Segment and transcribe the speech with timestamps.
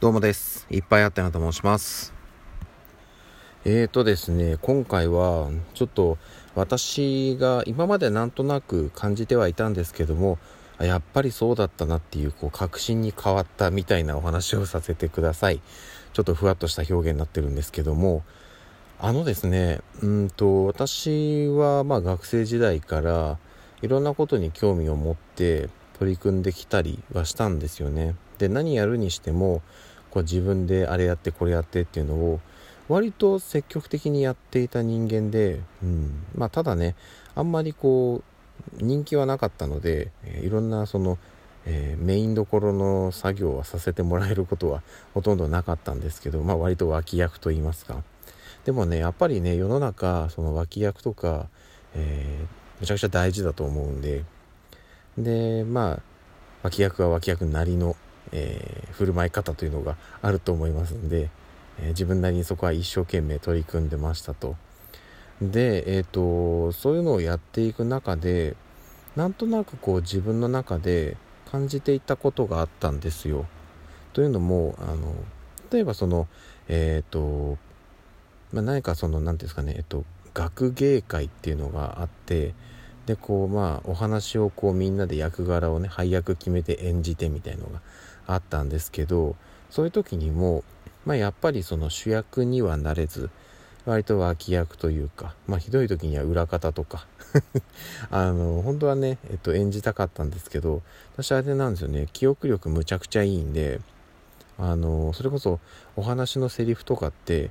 [0.00, 0.64] どうもです。
[0.70, 2.14] いっぱいあったなと申します。
[3.64, 6.18] えーとですね、今回はちょっと
[6.54, 10.38] 私が今までなんとなく感じてはいたんですけども、
[10.78, 15.60] やっぱりそうだったなっていうこう確信に変わったみたいなお話をさせてください。
[16.12, 18.22] ちょっとふわっとした表現になってるんですけども、
[19.00, 23.36] あのですね、うんと私はまあ学生時代から
[23.82, 25.68] いろんなことに興味を持って
[25.98, 28.14] 取り組んできたりはしたんですよね。
[28.38, 29.62] で何やるにしても
[30.10, 32.40] こう自分であれやってこれやってっていうのを
[32.88, 36.24] 割と積極的にやっていた人間で、うん。
[36.34, 36.94] まあ、ただね
[37.34, 38.22] あんまりこ
[38.80, 41.18] う人気はなかったので、え、いろんなその、
[41.66, 44.82] えー、メインどころの作業はさせてもらえることは
[45.14, 48.02] ほとんどなかったんですけど、まあ、割と脇役と言いますか。
[48.64, 51.46] でもねやっぱりね世の中その脇役とか、
[51.94, 54.24] えー、めちゃくちゃ大事だと思うんで。
[55.16, 56.02] でまあ
[56.62, 57.96] 脇役は脇役なりの
[58.32, 61.30] えー、振る舞い方というのがあると思いますんで、
[61.80, 64.56] えー、自分なりにそこは一生懸命取り組んでましたと。
[65.40, 68.56] で、えーと、そういうのをやっていく中で
[69.14, 71.16] なんとなくこう自分の中で
[71.50, 73.46] 感じていたことがあったんですよ。
[74.12, 75.14] というのもあの
[75.70, 76.26] 例えばその
[76.68, 77.58] えっ、ー、と、
[78.52, 82.54] まあ、何かその何ていうんですかね、えっ、と、学芸会っていうのがあって
[83.06, 87.80] でこうまあお話をこうみんなで役柄をね配役決めて演じてみたいのが
[88.28, 89.34] あったんですけど
[89.70, 90.62] そういう時にも、
[91.04, 93.30] まあ、やっぱりその主役にはなれず
[93.86, 97.06] 割と脇役というか、まあ、ひどい時には裏方とか
[98.10, 100.82] あの本当はね、えっと、演じたかったんですけど
[101.14, 103.80] 私あれなんですよね記憶力むちゃくちゃいいんで
[104.58, 105.58] あのそれこそ
[105.96, 107.50] お話のセリフとかって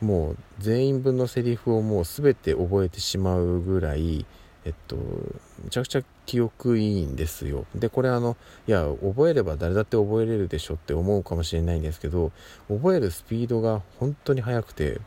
[0.00, 4.24] もう全員分のセリフをもう全て覚えてしまうぐらい
[4.64, 7.64] えっと、めちゃくちゃ記憶いいんですよ。
[7.74, 12.30] で、これあの、いや、覚えれば誰だって覚えれるでしょって思うかもしれないんですけど、
[12.68, 15.00] 覚えるスピードが本当に速くて、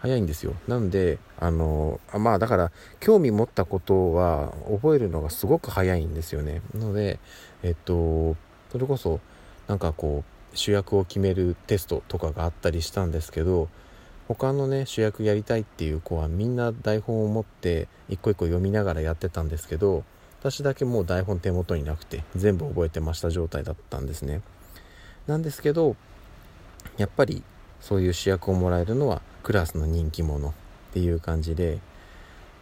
[0.00, 0.54] 速いんですよ。
[0.68, 6.62] なんで、あの、あまあだから、興味持ったことは覚えるのがすごく早いんですよね。
[6.74, 7.18] なので、
[7.62, 8.36] えっと、
[8.70, 9.20] それこそ、
[9.66, 13.68] なんかこう、主役を決めるテストとかがあったりしたんですけど、
[14.28, 20.04] 他のね主役やりたいっていう子はみんな台本を持って一個一個読みながらやってたんですけど
[20.40, 24.42] 私だけもう台本手元になくて全部覚えてました状態だったんですね。
[25.26, 25.96] なんですけど
[26.96, 27.42] やっぱり
[27.80, 30.52] そういう主役をもらえるのはクラスの人気者っ
[30.92, 31.80] ていう感じで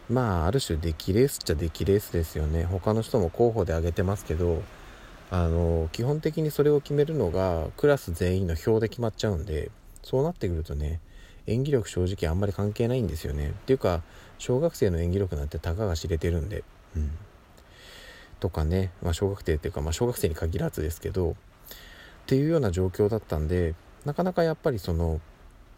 [0.09, 2.65] まあある種出来レースっちゃ出来レースですよね。
[2.65, 4.63] 他の人も候補で挙げてますけど
[5.31, 9.71] あの基本的にそれを決めるのがクラス全員の票で決まっちゃうんで
[10.03, 10.99] そうなってくるとね
[11.47, 13.49] 演技力正直あんまり関係ないんですよね。
[13.49, 14.01] っていうか
[14.37, 16.63] 小学生の演技力なんてたかが知れてるんで、
[16.95, 17.11] うん、
[18.39, 21.35] とかね、まあ、小学生っていうか、まあ、小学生に限らずですけど。
[22.23, 25.19] っていうような状況だったんでなかなかやっぱりその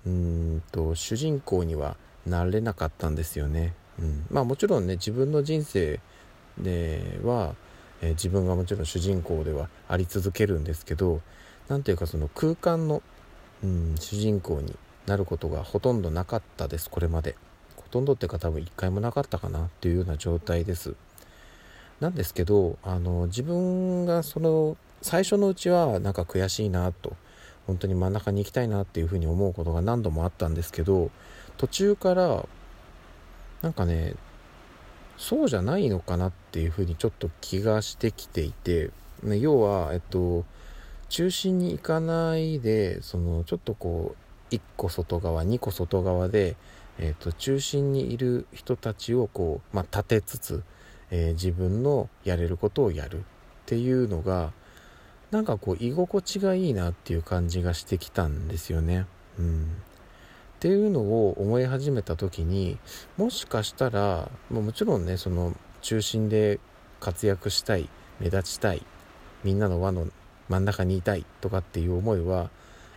[0.06, 6.00] うんと主人公にはなれなかったんですよね、うん、まあもちろんね自分の人生
[6.60, 7.56] では、
[8.02, 11.22] えー、自分がもちろん主人公ではあり続けるんですけど
[11.68, 13.02] 何ていうかその空間の、
[13.64, 14.76] うん、主人公に
[15.06, 16.90] なることがほとんどなかったです。
[16.90, 17.36] これまで。
[17.78, 20.96] ほとんどっていうか多分一回もなかったかなっていうような状態です。
[22.00, 27.16] なんですけどあの自分がその最初のうちはなんか悔しいなと
[27.68, 31.10] 本当に真ん中に行きたいなっていうふうに思うことが何度もあったんですけど
[31.58, 32.48] 途中から
[33.62, 34.16] なんかね
[35.18, 38.92] そうじゃないのかなっていうふうにちょっと気がしてきていて、
[39.24, 40.44] ね、要はえっと
[41.08, 44.25] 中心に行かないでそのちょっとこう
[44.56, 46.56] 1個外側2個外側で、
[47.00, 50.64] えーと、中心にいる人たちをこう、まあ、立てつつ、
[51.12, 53.22] えー、自分のやれることをやるっ
[53.66, 54.52] ていうのが
[55.32, 59.06] なんかこう居心地がいいなっていう感じがしてきたんですよね。
[59.38, 62.78] うん、っていうのを思い始めた時に
[63.18, 66.60] もしかしたらもちろんねその中心で
[67.00, 67.90] 活躍したい
[68.20, 68.86] 目立ちたい
[69.44, 70.08] みんなの輪の
[70.48, 72.50] 真ん中にいたいとかっていう思いは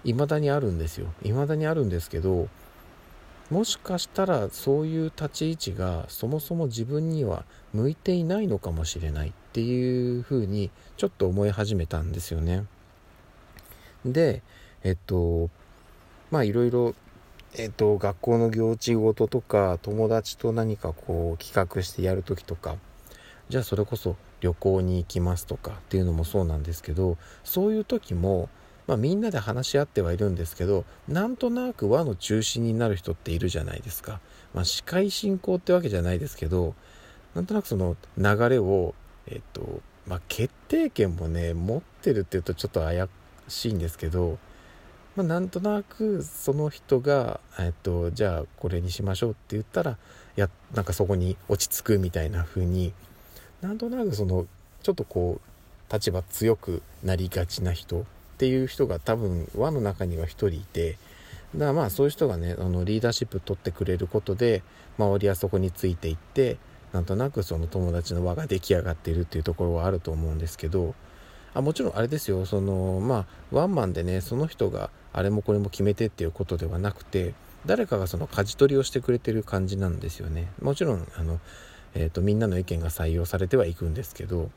[0.05, 1.09] 未だにあるんですよ。
[1.23, 2.49] 未だにあるんですけど
[3.51, 12.67] もしかしたらそういう立ち位置がそもそも自分には向いていないのかもしれないっていうふうにちょっと思い始めたんですよね。
[14.05, 14.43] で
[14.85, 15.49] えっと
[16.31, 16.95] まあいろいろ
[17.55, 22.77] えっと学校の行事ごととか友達と何かこう企画してやる時とか
[23.49, 28.51] じゃあそれこそ旅行に行きますとかっていうのもそうなんですけどそういう時も
[28.89, 34.19] まあ、みんなで話し合ってはいるんですけどなんとなく輪の中心になる人っているじゃないですか、
[34.55, 36.75] まあ、司会進行ってわけじゃないですけど
[37.35, 38.95] なんとなくその流れを
[39.31, 43.09] えっとまあ、決定権もね持ってるっていうとちょっとあや
[43.47, 44.39] しいんですけど、
[45.17, 49.99] まあ、なんとなくその人が、えっと、じゃあこれにしましょうって言ったら
[50.35, 52.95] やなんかそこに落ち着くみたいな風に
[53.61, 54.47] なんとなくその
[54.83, 58.07] ちょっとこう立場強くなりがちな人
[58.39, 60.97] っていう人が多分輪の中には1人いて
[61.55, 64.63] だからまあそういう人がねあのリーダーシップ取ってくれることで
[64.97, 66.57] 周りはそこについていって
[66.93, 70.95] なんとなくその友達の輪が出来上がっているっていうところはあると思うんですけど
[71.53, 77.35] あもちろんあれですよそのまあワンマンでねその人があれもこれも決めてっていうことではなくて
[77.67, 80.49] 誰かがその舵取りをしてくれてる感じなんですよね。
[80.63, 81.41] もちろんあの、
[81.95, 84.49] えーと、みんなの意見が採用されてはいくんですけどっ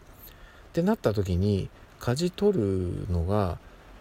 [0.74, 1.70] てなった時に
[2.00, 3.58] 舵取るのが、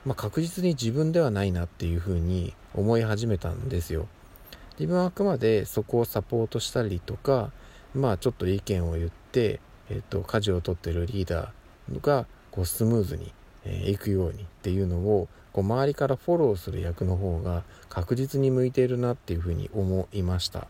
[0.07, 4.09] まあ、確実に自分ではないなっていうふうに思い始めたんですよ。
[4.79, 7.53] 自分はあくまでそこをサポートしたりとか
[7.95, 9.61] まあちょっと意見を言って、
[9.91, 13.33] えーと、舵を取ってるリーダーがこうスムーズに、
[13.65, 20.67] えー、いくようにっていうのをこう周りからフォローする役の方が確実に向いているなっていうふうに思いました。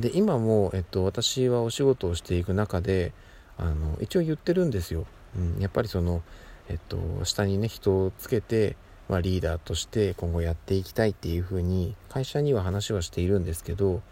[0.00, 3.12] で今も、えっと、私はお仕事をしていく中で
[3.56, 5.06] あの一応言ってるんですよ、
[5.36, 6.22] うん、やっぱりその、
[6.68, 8.76] えっと、下にね人をつけて、
[9.08, 14.02] まあ、リーダーとして今後やっていきたいっていうふうに会社には話はしているんですけど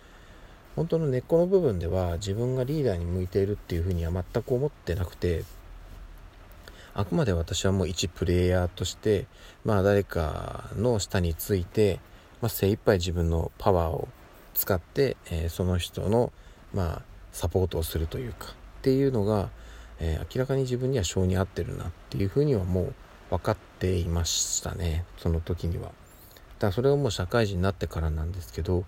[0.76, 5.44] 本当の根っこの部分では自分がリーダーに向いているっていうふうには全く思ってなくて
[6.94, 9.26] あくまで私はもう一プレイヤーとして、
[9.64, 12.00] まあ誰かの下について、
[12.42, 14.08] まあ、精一杯自分のパワーを
[14.52, 16.32] 使って、えー、その人の、
[16.74, 17.02] まあ、
[17.32, 19.48] サポートをするというかっていうのが、
[20.04, 22.94] えー、明らかに自分には性に合ってるなっていうふうにはもう
[23.30, 25.04] 分かっていましたね。
[25.16, 25.84] その時には。
[25.84, 25.94] だか
[26.66, 28.84] らそれはもう社会人になってからなんですけど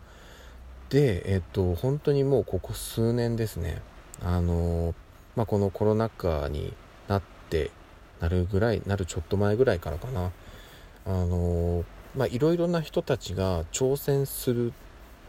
[0.90, 3.80] でえっ、と本当にもうここ数年ですね。
[4.22, 4.94] あの
[5.36, 6.72] まあ、このコロナ禍に
[7.08, 7.70] なって
[8.20, 10.32] なるぐらいなるちょっと前ぐらいからかな。
[11.06, 11.84] あの
[12.16, 14.72] まあいろいろな人たちが挑戦する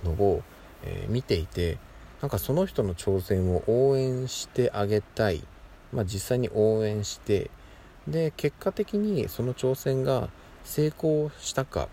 [0.04, 0.42] のを、
[0.84, 1.78] えー、見ていて
[2.22, 5.44] なんかその人の挑戦を応援してあげたい、
[5.95, 7.50] まあ、実際に応援して
[8.07, 10.30] で結果的にその挑戦が
[10.63, 11.88] 成功したか、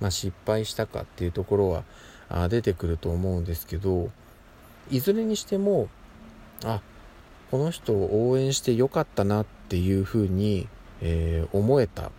[0.00, 1.82] まあ、失敗したかっていうところは
[2.30, 4.10] あ出てくると思うんですけど
[4.90, 5.88] いずれにしても
[6.64, 6.80] あ
[7.50, 10.68] この人を応援してよかったなっていうふうに、
[11.00, 12.10] えー、思えた、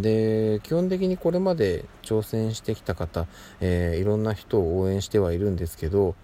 [0.00, 3.26] で基本的にこれまで挑戦してきた方、
[3.60, 6.14] えー、いろんな人を応援してはいるんですけど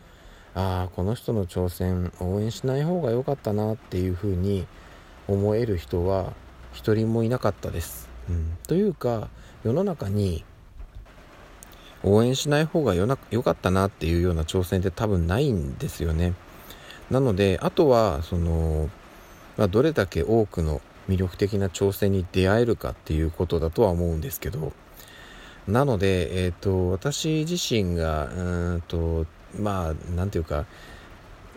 [0.54, 4.66] ああこの人の挑戦応援しない方が良かったなっていうふうに
[5.28, 6.32] 思える人は
[6.72, 9.28] 一人もいなかったです、うん、というか
[9.64, 10.44] 世の中に
[12.02, 16.32] 応援しない方がよな良かったなっていうような挑戦って多分ないんですよね。
[17.10, 18.88] なのであとはその、
[19.56, 24.72] まあ、どれだけ多くの魅力的な挑戦に出会えるかっていうことだとは思うんですけど。
[25.68, 29.26] なので、えーと、私自身がうんと
[29.58, 30.66] まあ何て言うか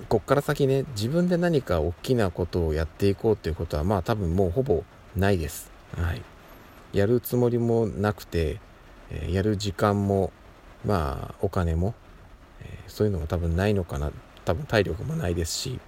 [0.09, 4.83] こっから先ね自分で何か大きなことをやっていこうっていうことはまあ多分もうほぼ
[5.15, 5.71] ないです。
[5.95, 6.21] はい、
[6.91, 8.59] やるつもりもなくて、
[9.11, 10.31] え、やる時間も
[10.83, 11.93] まあお金も、
[12.61, 14.11] え、そういうのも多分ないのかな。
[14.45, 15.79] 多分体力もないですし。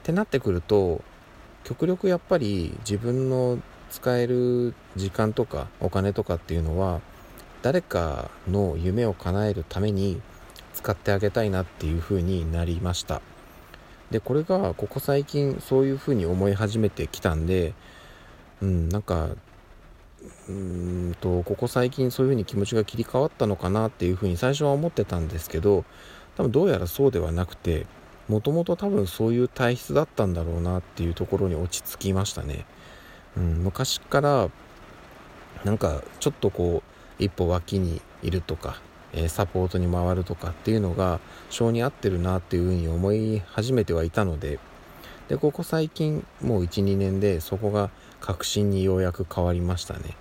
[0.00, 1.02] ってなってくると
[1.64, 3.58] 極力やっぱり自分の
[3.90, 7.00] 使える時間とかお金とかっていうのは
[7.62, 10.20] 誰かの夢を叶えるために
[10.74, 13.22] 使ってあげたいなっていう風になりました。
[14.10, 17.74] でこれがここ最近そういう風に思い始めてきたんで
[18.60, 19.28] うんなんか
[20.48, 25.84] うんとここ最近そういう風に気持ちが切り替わったのかなっていう風に最初は思ってたんですけど
[26.36, 27.86] 多分どうやらそうではなくて
[28.28, 32.66] もともと多分そういう体質だったんだろうなっていうところに落ち着きましたね、
[33.36, 34.50] うん、昔から
[35.64, 36.82] なんかちょっとこ
[37.18, 38.80] う一歩脇にいるとか、
[39.12, 44.58] え、サポートに回るとかっていうのが性に合ってるなっていうふうに思い始めてはいたので
[45.28, 47.90] でここ最近もう12年でそこが
[48.20, 50.16] 確信にようやく変わりましたね。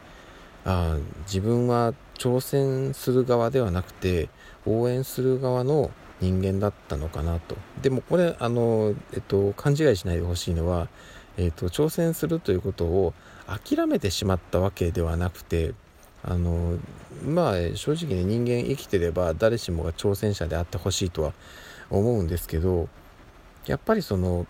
[0.66, 4.30] あ自分は挑戦する側ではなくて
[4.68, 5.90] 応援する側の
[6.22, 7.56] 人間だったのかなと。
[7.82, 10.90] でもこれあの、えっと、勘違いしないでほしいのは、
[11.38, 13.14] えっと、挑戦するということを
[13.48, 15.74] 諦めてしまったわけではなくて
[16.24, 16.78] あの
[17.26, 21.34] まあ正直ね人間生きてれば誰しもが挑戦者であってほしいとは
[21.90, 22.90] 思うんですけど
[23.66, 24.46] やっぱりその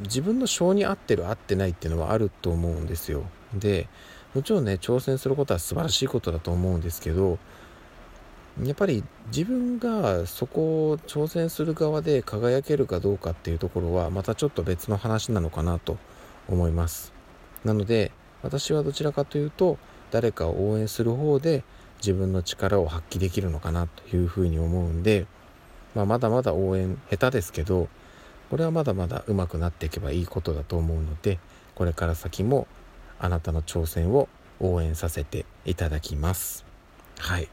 [0.00, 3.24] 自分の性に合ってる合ってないっていうのはあると思うんですよ。
[3.54, 3.88] で
[4.34, 7.38] もちろんね挑戦することは素晴らしいことだと思うんですけど
[8.62, 15.98] やっぱり自分がそこを挑戦する側で輝けるかどうかっていうところはまたちょっと別の話なのかなと
[16.48, 17.12] 思います。
[17.64, 18.12] なので
[18.42, 19.78] 私はどちらかというと
[20.14, 21.64] 誰かを応援する方で
[21.98, 25.26] 自分の力を発揮できるのかなというふうに思うんで、
[25.96, 27.88] まあ、まだまだ応援下手ですけど
[28.48, 31.40] これはまだまだ上手くなっていけばいいことだと思うので
[31.74, 32.68] これから先も
[33.18, 34.28] あなたの挑戦を
[34.60, 36.64] 応援させていただきます。
[37.18, 37.48] はい。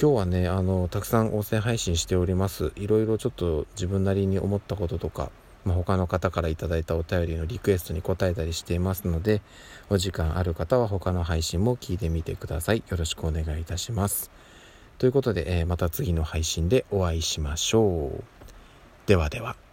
[0.00, 2.70] 今日はねあのたくさん音声配信しております。
[2.76, 5.32] いろいろちょっと自分なりに思ったこととか、
[5.64, 9.42] まあ、他の方から頂いたお便りのリクエストに答えたりしていますので
[9.90, 12.82] お時間ある方は他の配信も聞いてみてください。
[12.88, 14.30] よろしくお願いいたします。
[14.98, 18.24] ということで、えー、また次の配信でお会いしましょう。
[19.06, 19.71] ではでは。